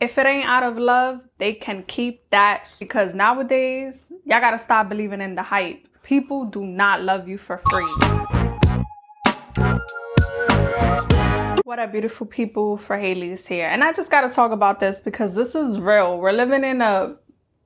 [0.00, 4.88] If it ain't out of love, they can keep that because nowadays, y'all gotta stop
[4.88, 5.88] believing in the hype.
[6.04, 7.84] People do not love you for free.
[11.64, 12.78] What up, beautiful people?
[12.78, 13.66] Frahelis here.
[13.66, 16.20] And I just gotta talk about this because this is real.
[16.20, 17.16] We're living in a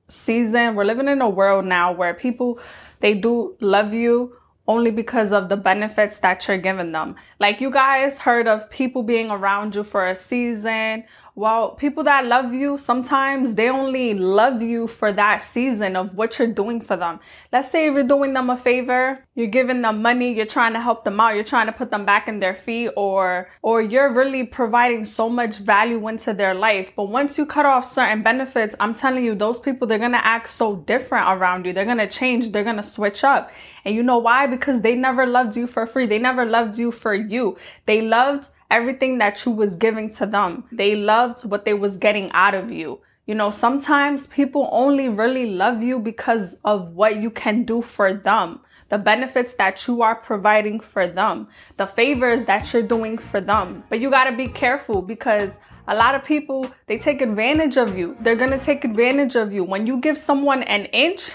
[0.07, 2.59] season, we're living in a world now where people,
[2.99, 4.35] they do love you
[4.67, 7.15] only because of the benefits that you're giving them.
[7.39, 11.03] Like you guys heard of people being around you for a season.
[11.35, 16.37] Well, people that love you, sometimes they only love you for that season of what
[16.37, 17.19] you're doing for them.
[17.51, 20.79] Let's say if you're doing them a favor, you're giving them money, you're trying to
[20.79, 24.13] help them out, you're trying to put them back in their feet or or you're
[24.13, 26.93] really providing so much value into their life.
[26.95, 30.49] But once you cut off certain benefits, I'm telling you, those people they're to act
[30.49, 31.73] so different around you.
[31.73, 33.49] They're to change, they're to switch up.
[33.85, 34.45] And you know why?
[34.45, 36.05] Because they never loved you for free.
[36.05, 37.57] They never loved you for you.
[37.87, 40.63] They loved everything that you was giving to them.
[40.71, 42.99] They loved what they was getting out of you.
[43.27, 48.13] You know, sometimes people only really love you because of what you can do for
[48.13, 53.39] them, the benefits that you are providing for them, the favors that you're doing for
[53.39, 53.83] them.
[53.89, 55.51] But you got to be careful because
[55.87, 58.17] a lot of people, they take advantage of you.
[58.21, 59.63] They're to take advantage of you.
[59.63, 61.31] When you give someone an inch,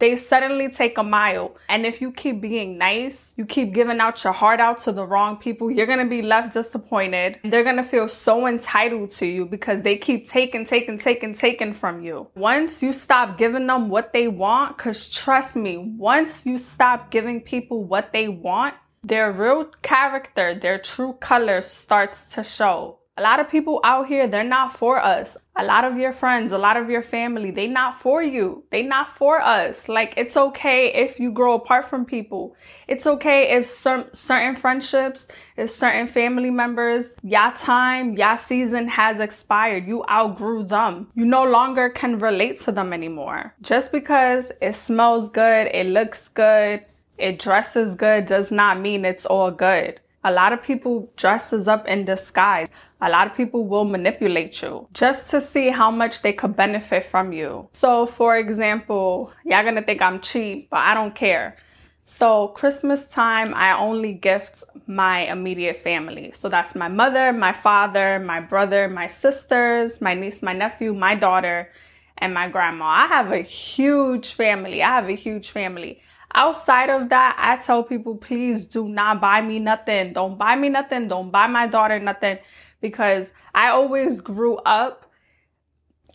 [0.00, 1.56] they suddenly take a mile.
[1.68, 5.06] And if you keep being nice, you keep giving out your heart out to the
[5.06, 7.38] wrong people, you're gonna be left disappointed.
[7.44, 12.02] They're gonna feel so entitled to you because they keep taking, taking, taking, taking from
[12.02, 12.28] you.
[12.34, 17.40] Once you stop giving them what they want, cause trust me, once you stop giving
[17.40, 22.99] people what they want, their real character, their true color starts to show.
[23.20, 25.36] A lot of people out here, they're not for us.
[25.54, 28.64] A lot of your friends, a lot of your family, they not for you.
[28.70, 29.90] They not for us.
[29.90, 32.56] Like it's okay if you grow apart from people.
[32.88, 39.20] It's okay if some certain friendships, if certain family members, your time, your season has
[39.20, 39.86] expired.
[39.86, 41.08] You outgrew them.
[41.14, 43.54] You no longer can relate to them anymore.
[43.60, 46.86] Just because it smells good, it looks good,
[47.18, 50.00] it dresses good does not mean it's all good.
[50.22, 52.68] A lot of people dresses up in disguise.
[53.00, 57.06] A lot of people will manipulate you just to see how much they could benefit
[57.06, 57.68] from you.
[57.72, 61.56] So, for example, y'all gonna think I'm cheap, but I don't care.
[62.04, 66.32] So, Christmas time, I only gift my immediate family.
[66.34, 71.14] So, that's my mother, my father, my brother, my sisters, my niece, my nephew, my
[71.14, 71.70] daughter,
[72.18, 72.84] and my grandma.
[72.84, 74.82] I have a huge family.
[74.82, 76.02] I have a huge family.
[76.32, 80.12] Outside of that, I tell people, please do not buy me nothing.
[80.12, 81.08] Don't buy me nothing.
[81.08, 82.38] Don't buy my daughter nothing
[82.80, 85.09] because I always grew up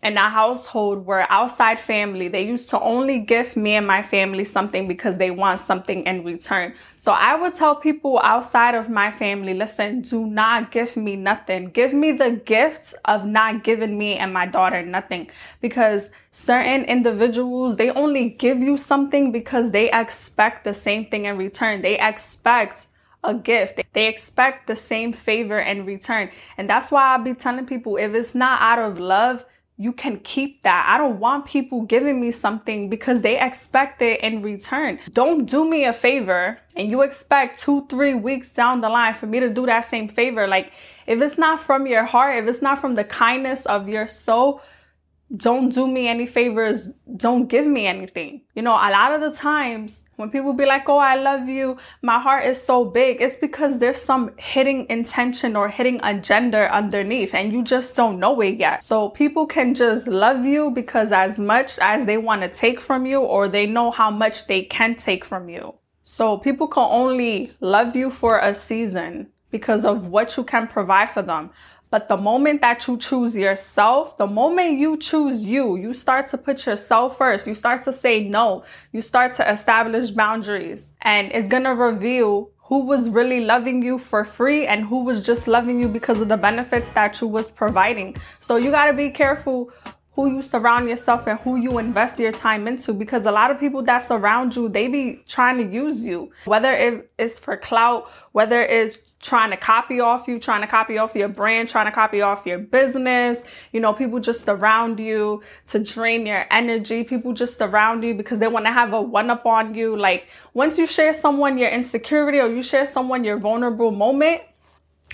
[0.04, 4.46] in a household where outside family, they used to only give me and my family
[4.46, 6.74] something because they want something in return.
[6.98, 11.70] So I would tell people outside of my family, listen, do not give me nothing.
[11.70, 15.30] Give me the gift of not giving me and my daughter nothing
[15.62, 21.38] because certain individuals, they only give you something because they expect the same thing in
[21.38, 21.82] return.
[21.82, 22.88] They expect
[23.24, 23.82] a gift.
[23.94, 26.30] They expect the same favor in return.
[26.58, 29.46] And that's why I'll be telling people if it's not out of love,
[29.78, 30.86] you can keep that.
[30.88, 35.00] I don't want people giving me something because they expect it in return.
[35.12, 39.28] Don't do me a favor and you expect two, three weeks down the line for
[39.28, 40.48] me to do that same favor.
[40.48, 40.72] Like,
[41.08, 44.62] if it's not from your heart, if it's not from the kindness of your soul,
[45.36, 46.90] don't do me any favors.
[47.18, 48.42] Don't give me anything.
[48.54, 51.78] You know, a lot of the times when people be like, Oh, I love you.
[52.02, 53.22] My heart is so big.
[53.22, 58.40] It's because there's some hidden intention or hidden agenda underneath and you just don't know
[58.42, 58.84] it yet.
[58.84, 63.06] So people can just love you because as much as they want to take from
[63.06, 65.74] you or they know how much they can take from you.
[66.04, 71.10] So people can only love you for a season because of what you can provide
[71.10, 71.50] for them.
[71.96, 76.38] But the moment that you choose yourself, the moment you choose you, you start to
[76.38, 77.48] put yourself first.
[77.48, 78.66] You start to say no.
[78.92, 83.98] You start to establish boundaries and it's going to reveal who was really loving you
[83.98, 87.50] for free and who was just loving you because of the benefits that you was
[87.50, 88.18] providing.
[88.42, 89.72] So you got to be careful
[90.16, 93.60] who you surround yourself and who you invest your time into because a lot of
[93.60, 98.62] people that surround you, they be trying to use you, whether it's for clout, whether
[98.62, 102.22] it's trying to copy off you, trying to copy off your brand, trying to copy
[102.22, 103.42] off your business.
[103.72, 107.04] You know, people just around you to drain your energy.
[107.04, 109.98] People just around you because they want to have a one up on you.
[109.98, 114.42] Like once you share someone your insecurity or you share someone your vulnerable moment,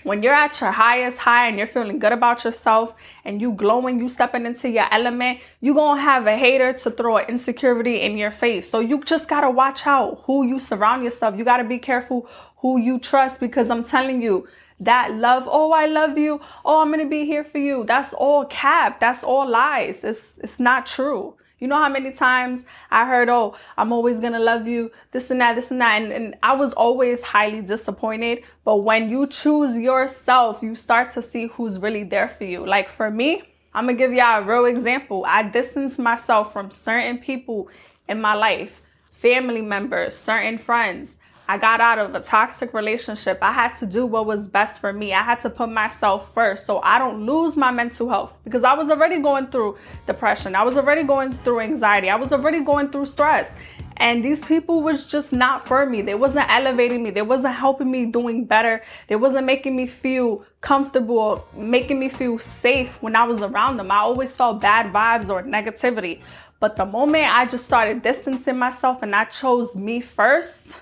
[0.03, 3.99] when you're at your highest high and you're feeling good about yourself and you glowing,
[3.99, 8.17] you stepping into your element, you gonna have a hater to throw an insecurity in
[8.17, 8.67] your face.
[8.67, 11.37] So you just gotta watch out who you surround yourself.
[11.37, 12.27] You gotta be careful
[12.61, 14.47] who you trust because I'm telling you,
[14.81, 16.41] that love, oh, I love you.
[16.65, 17.83] Oh, I'm to be here for you.
[17.85, 18.99] That's all cap.
[18.99, 20.03] That's all lies.
[20.03, 21.35] It's, it's not true.
[21.59, 25.39] You know how many times I heard, oh, I'm always to love you, this and
[25.41, 26.01] that, this and that.
[26.01, 28.43] And, and I was always highly disappointed.
[28.65, 32.65] But when you choose yourself, you start to see who's really there for you.
[32.65, 33.43] Like for me,
[33.75, 35.23] I'm to give y'all a real example.
[35.27, 37.69] I distanced myself from certain people
[38.09, 38.81] in my life,
[39.11, 41.17] family members, certain friends.
[41.51, 43.39] I got out of a toxic relationship.
[43.41, 45.11] I had to do what was best for me.
[45.13, 48.73] I had to put myself first so I don't lose my mental health because I
[48.73, 49.77] was already going through
[50.07, 50.55] depression.
[50.55, 52.09] I was already going through anxiety.
[52.09, 53.51] I was already going through stress.
[53.97, 56.01] And these people was just not for me.
[56.01, 57.09] They wasn't elevating me.
[57.11, 58.81] They wasn't helping me doing better.
[59.07, 63.91] They wasn't making me feel comfortable, making me feel safe when I was around them.
[63.91, 66.21] I always felt bad vibes or negativity.
[66.61, 70.81] But the moment I just started distancing myself and I chose me first,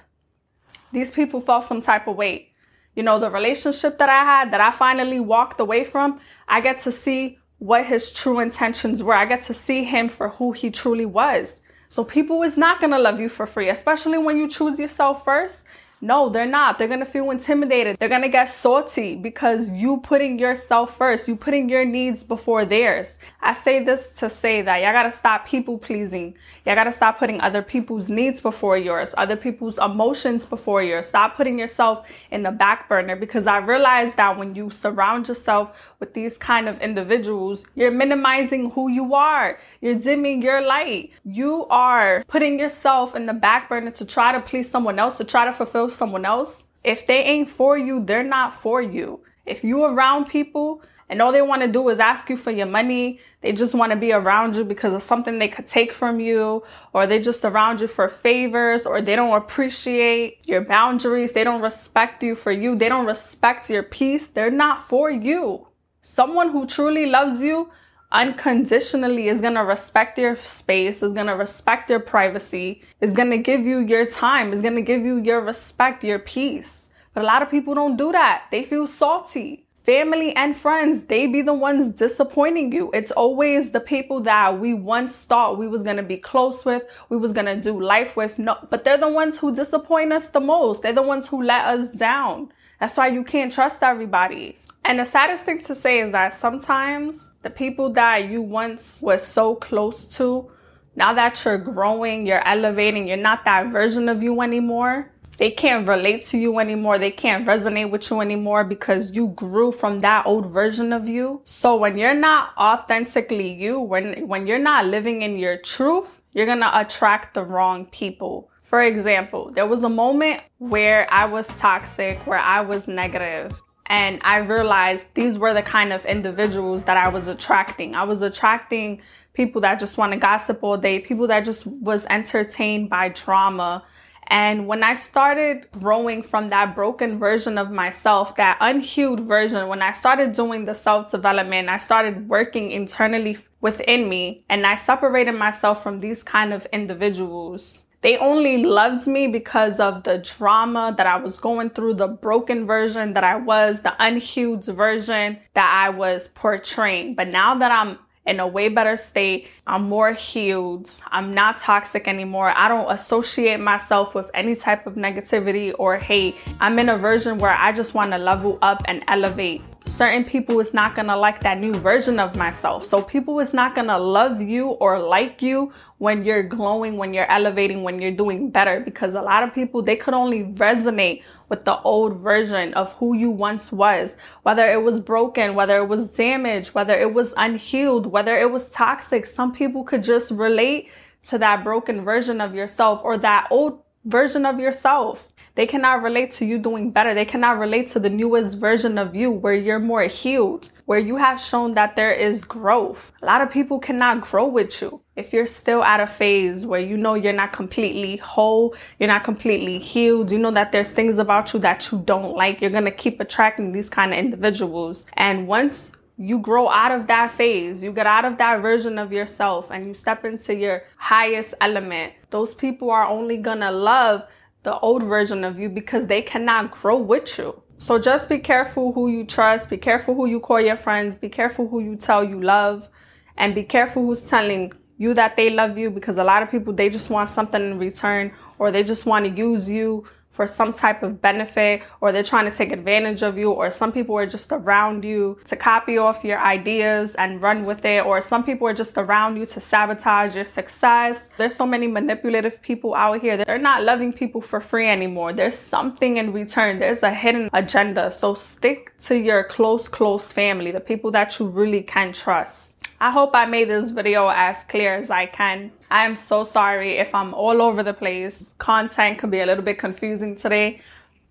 [0.91, 2.49] these people felt some type of weight.
[2.95, 6.79] You know, the relationship that I had that I finally walked away from, I get
[6.79, 9.13] to see what his true intentions were.
[9.13, 11.61] I get to see him for who he truly was.
[11.89, 15.23] So people is not going to love you for free, especially when you choose yourself
[15.25, 15.63] first
[16.01, 16.77] no, they're not.
[16.77, 17.97] They're to feel intimidated.
[17.99, 21.27] They're to get salty because you putting yourself first.
[21.27, 23.17] You putting your needs before theirs.
[23.41, 26.37] I say this to say that y'all got to stop people pleasing.
[26.65, 31.07] Y'all got to stop putting other people's needs before yours, other people's emotions before yours.
[31.07, 35.75] Stop putting yourself in the back burner because I realize that when you surround yourself
[35.99, 39.59] with these kind of individuals, you're minimizing who you are.
[39.81, 41.11] You're dimming your light.
[41.25, 45.25] You are putting yourself in the back burner to try to please someone else, to
[45.25, 49.21] try to fulfill someone else, if they ain't for you, they're not for you.
[49.45, 52.67] If you around people and all they want to do is ask you for your
[52.67, 56.19] money, they just want to be around you because of something they could take from
[56.19, 56.63] you,
[56.93, 61.61] or they just around you for favors, or they don't appreciate your boundaries, they don't
[61.61, 65.67] respect you for you, they don't respect your peace, they're not for you.
[66.01, 67.71] Someone who truly loves you
[68.11, 73.29] unconditionally is going to respect your space, is going to respect your privacy, is going
[73.29, 76.89] to give you your time, is going to give you your respect, your peace.
[77.13, 78.45] But a lot of people don't do that.
[78.51, 79.65] They feel salty.
[79.83, 82.91] Family and friends, they be the ones disappointing you.
[82.93, 86.83] It's always the people that we once thought we was going to be close with,
[87.09, 88.37] we was going to do life with.
[88.37, 90.83] No, but they're the ones who disappoint us the most.
[90.83, 92.51] They're the ones who let us down.
[92.79, 94.59] That's why you can't trust everybody.
[94.85, 99.25] And the saddest thing to say is that sometimes the people that you once was
[99.25, 100.51] so close to,
[100.95, 105.11] now that you're growing, you're elevating, you're not that version of you anymore.
[105.37, 106.99] They can't relate to you anymore.
[106.99, 111.41] They can't resonate with you anymore because you grew from that old version of you.
[111.45, 116.45] So when you're not authentically you, when when you're not living in your truth, you're
[116.45, 118.49] going to attract the wrong people.
[118.63, 123.59] For example, there was a moment where I was toxic, where I was negative,
[123.89, 127.95] and I realized these were the kind of individuals that I was attracting.
[127.95, 129.01] I was attracting
[129.33, 133.83] people that just want to gossip all day, people that just was entertained by drama.
[134.27, 139.81] And when I started growing from that broken version of myself, that unhealed version, when
[139.81, 145.33] I started doing the self development, I started working internally within me and I separated
[145.33, 147.79] myself from these kind of individuals.
[148.01, 152.65] They only loved me because of the drama that I was going through, the broken
[152.65, 157.15] version that I was, the unhealed version that I was portraying.
[157.15, 159.47] But now that I'm in a way better state.
[159.65, 160.89] I'm more healed.
[161.07, 162.53] I'm not toxic anymore.
[162.55, 166.35] I don't associate myself with any type of negativity or hate.
[166.59, 170.59] I'm in a version where I just want to level up and elevate certain people
[170.59, 172.85] is not gonna like that new version of myself.
[172.85, 177.29] So people is not gonna love you or like you when you're glowing, when you're
[177.29, 178.79] elevating, when you're doing better.
[178.79, 183.15] Because a lot of people, they could only resonate with the old version of who
[183.15, 184.15] you once was.
[184.43, 188.69] Whether it was broken, whether it was damaged, whether it was unhealed, whether it was
[188.69, 189.25] toxic.
[189.25, 190.89] Some people could just relate
[191.27, 195.28] to that broken version of yourself or that old version of yourself.
[195.59, 197.13] They cannot relate to you doing better.
[197.13, 201.17] They cannot relate to the newest version of you where you're more healed, where you
[201.17, 203.11] have shown that there is growth.
[203.21, 205.01] A lot of people cannot grow with you.
[205.17, 209.25] If you're still at a phase where you know you're not completely whole, you're not
[209.25, 212.89] completely healed, you know that there's things about you that you don't like, you're to
[212.89, 215.05] keep attracting these kind of individuals.
[215.17, 219.11] And once you grow out of that phase, you get out of that version of
[219.11, 224.25] yourself and you step into your highest element, those people are only gonna love
[224.63, 227.61] the old version of you because they cannot grow with you.
[227.77, 231.29] So just be careful who you trust, be careful who you call your friends, be
[231.29, 232.89] careful who you tell you love,
[233.37, 236.73] and be careful who's telling you that they love you because a lot of people
[236.73, 240.73] they just want something in return or they just want to use you for some
[240.73, 244.25] type of benefit or they're trying to take advantage of you or some people are
[244.25, 248.67] just around you to copy off your ideas and run with it or some people
[248.67, 251.29] are just around you to sabotage your success.
[251.37, 255.33] There's so many manipulative people out here that they're not loving people for free anymore.
[255.33, 256.79] There's something in return.
[256.79, 258.11] There's a hidden agenda.
[258.11, 262.78] So stick to your close, close family, the people that you really can trust.
[263.01, 265.71] I hope I made this video as clear as I can.
[265.89, 268.43] I am so sorry if I'm all over the place.
[268.57, 270.81] Content could be a little bit confusing today.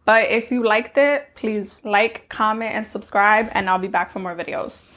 [0.06, 4.18] But if you liked it, please like, comment, and subscribe, and I'll be back for
[4.18, 4.90] more videos.